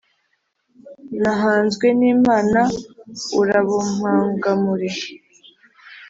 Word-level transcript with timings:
nahanzwe 1.21 1.87
n’imana 1.99 2.61
urabumpangamure. 3.41 4.91